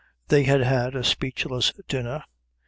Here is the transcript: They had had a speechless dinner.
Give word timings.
They 0.29 0.45
had 0.45 0.61
had 0.61 0.95
a 0.95 1.03
speechless 1.03 1.73
dinner. 1.87 2.23